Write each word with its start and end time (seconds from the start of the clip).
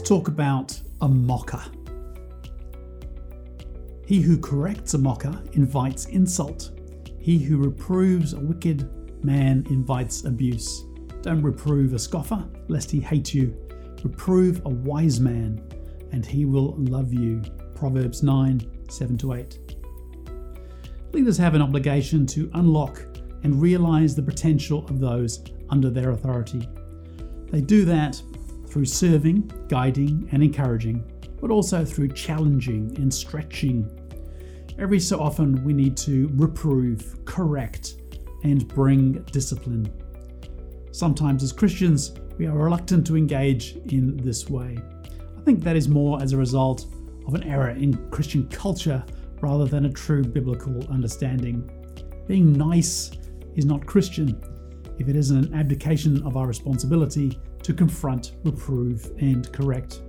Let's 0.00 0.08
talk 0.08 0.28
about 0.28 0.80
a 1.02 1.08
mocker. 1.10 1.62
He 4.06 4.22
who 4.22 4.38
corrects 4.38 4.94
a 4.94 4.98
mocker 4.98 5.38
invites 5.52 6.06
insult. 6.06 6.70
He 7.18 7.38
who 7.38 7.58
reproves 7.58 8.32
a 8.32 8.40
wicked 8.40 8.88
man 9.22 9.66
invites 9.68 10.24
abuse. 10.24 10.86
Don't 11.20 11.42
reprove 11.42 11.92
a 11.92 11.98
scoffer, 11.98 12.42
lest 12.68 12.90
he 12.90 12.98
hate 12.98 13.34
you. 13.34 13.54
Reprove 14.02 14.64
a 14.64 14.70
wise 14.70 15.20
man, 15.20 15.62
and 16.12 16.24
he 16.24 16.46
will 16.46 16.76
love 16.78 17.12
you. 17.12 17.42
Proverbs 17.74 18.22
9 18.22 18.86
7 18.88 19.18
to 19.18 19.34
8. 19.34 19.58
Leaders 21.12 21.36
have 21.36 21.54
an 21.54 21.60
obligation 21.60 22.24
to 22.28 22.50
unlock 22.54 23.04
and 23.42 23.60
realize 23.60 24.14
the 24.14 24.22
potential 24.22 24.86
of 24.86 24.98
those 24.98 25.44
under 25.68 25.90
their 25.90 26.12
authority. 26.12 26.66
They 27.50 27.60
do 27.60 27.84
that 27.84 28.22
through 28.70 28.84
serving, 28.84 29.50
guiding, 29.68 30.28
and 30.32 30.42
encouraging, 30.42 31.04
but 31.40 31.50
also 31.50 31.84
through 31.84 32.08
challenging 32.08 32.94
and 32.96 33.12
stretching. 33.12 33.90
Every 34.78 35.00
so 35.00 35.20
often, 35.20 35.62
we 35.64 35.72
need 35.72 35.96
to 35.98 36.30
reprove, 36.34 37.24
correct, 37.24 37.96
and 38.44 38.66
bring 38.68 39.22
discipline. 39.32 39.92
Sometimes, 40.92 41.42
as 41.42 41.52
Christians, 41.52 42.12
we 42.38 42.46
are 42.46 42.56
reluctant 42.56 43.06
to 43.08 43.16
engage 43.16 43.76
in 43.92 44.16
this 44.16 44.48
way. 44.48 44.78
I 45.36 45.40
think 45.42 45.62
that 45.64 45.76
is 45.76 45.88
more 45.88 46.22
as 46.22 46.32
a 46.32 46.36
result 46.36 46.86
of 47.26 47.34
an 47.34 47.44
error 47.44 47.70
in 47.70 48.10
Christian 48.10 48.48
culture 48.48 49.04
rather 49.40 49.66
than 49.66 49.86
a 49.86 49.90
true 49.90 50.24
biblical 50.24 50.86
understanding. 50.90 51.68
Being 52.26 52.52
nice 52.52 53.10
is 53.56 53.64
not 53.64 53.86
Christian 53.86 54.40
if 55.00 55.08
it 55.08 55.16
isn't 55.16 55.46
an 55.46 55.54
abdication 55.54 56.22
of 56.26 56.36
our 56.36 56.46
responsibility 56.46 57.40
to 57.62 57.72
confront, 57.72 58.32
reprove, 58.44 59.10
and 59.18 59.50
correct. 59.50 60.02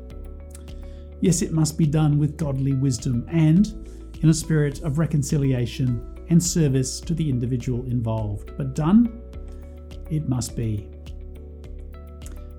Yes, 1.21 1.41
it 1.41 1.53
must 1.53 1.77
be 1.77 1.85
done 1.85 2.19
with 2.19 2.35
godly 2.35 2.73
wisdom 2.73 3.25
and 3.29 3.67
in 4.21 4.27
a 4.27 4.33
spirit 4.33 4.81
of 4.83 4.97
reconciliation 4.97 6.25
and 6.29 6.43
service 6.43 6.99
to 6.99 7.13
the 7.13 7.29
individual 7.29 7.85
involved. 7.85 8.51
But 8.57 8.75
done, 8.75 9.21
it 10.09 10.27
must 10.27 10.57
be. 10.57 10.89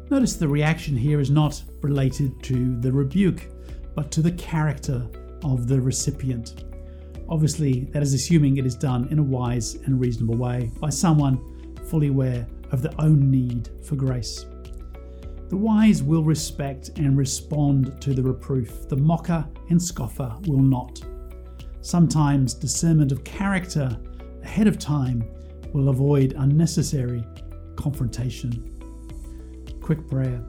Notice 0.08 0.36
the 0.36 0.48
reaction 0.48 0.96
here 0.96 1.20
is 1.20 1.30
not 1.30 1.62
related 1.82 2.42
to 2.44 2.80
the 2.80 2.92
rebuke, 2.92 3.46
but 3.94 4.10
to 4.10 4.22
the 4.22 4.32
character 4.32 5.06
of 5.44 5.68
the 5.68 5.80
recipient. 5.80 6.64
Obviously, 7.28 7.84
that 7.92 8.02
is 8.02 8.14
assuming 8.14 8.56
it 8.56 8.64
is 8.64 8.74
done 8.74 9.08
in 9.10 9.18
a 9.18 9.22
wise 9.22 9.74
and 9.74 10.00
reasonable 10.00 10.36
way 10.36 10.70
by 10.80 10.88
someone 10.88 11.51
fully 11.92 12.08
aware 12.08 12.46
of 12.70 12.80
their 12.80 12.98
own 12.98 13.30
need 13.30 13.68
for 13.84 13.96
grace. 13.96 14.46
The 15.50 15.56
wise 15.58 16.02
will 16.02 16.24
respect 16.24 16.88
and 16.96 17.18
respond 17.18 18.00
to 18.00 18.14
the 18.14 18.22
reproof, 18.22 18.88
the 18.88 18.96
mocker 18.96 19.46
and 19.68 19.80
scoffer 19.80 20.34
will 20.46 20.62
not. 20.62 21.02
Sometimes 21.82 22.54
discernment 22.54 23.12
of 23.12 23.24
character 23.24 23.94
ahead 24.42 24.68
of 24.68 24.78
time 24.78 25.22
will 25.74 25.90
avoid 25.90 26.32
unnecessary 26.38 27.22
confrontation. 27.76 28.50
Quick 29.82 30.08
prayer. 30.08 30.42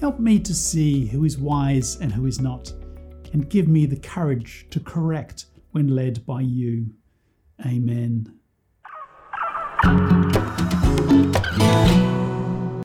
Help 0.00 0.18
me 0.18 0.38
to 0.38 0.54
see 0.54 1.04
who 1.04 1.26
is 1.26 1.36
wise 1.36 1.96
and 1.96 2.10
who 2.10 2.24
is 2.24 2.40
not, 2.40 2.72
and 3.34 3.50
give 3.50 3.68
me 3.68 3.84
the 3.84 4.00
courage 4.00 4.66
to 4.70 4.80
correct 4.80 5.44
when 5.72 5.88
led 5.88 6.24
by 6.24 6.40
you. 6.40 6.86
Amen. 7.66 8.38